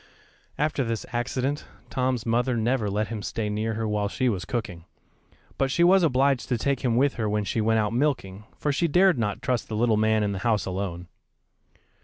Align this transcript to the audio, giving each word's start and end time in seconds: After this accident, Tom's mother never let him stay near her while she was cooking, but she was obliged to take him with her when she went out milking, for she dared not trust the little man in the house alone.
After 0.57 0.83
this 0.83 1.05
accident, 1.13 1.63
Tom's 1.91 2.25
mother 2.25 2.57
never 2.57 2.89
let 2.89 3.09
him 3.09 3.21
stay 3.21 3.51
near 3.51 3.75
her 3.75 3.87
while 3.87 4.07
she 4.07 4.29
was 4.29 4.45
cooking, 4.45 4.85
but 5.59 5.69
she 5.69 5.83
was 5.83 6.01
obliged 6.01 6.49
to 6.49 6.57
take 6.57 6.79
him 6.79 6.95
with 6.95 7.13
her 7.21 7.29
when 7.29 7.43
she 7.43 7.61
went 7.61 7.77
out 7.79 7.93
milking, 7.93 8.45
for 8.57 8.71
she 8.71 8.87
dared 8.87 9.19
not 9.19 9.43
trust 9.43 9.67
the 9.69 9.75
little 9.75 9.97
man 9.97 10.23
in 10.23 10.31
the 10.31 10.39
house 10.39 10.65
alone. 10.65 11.07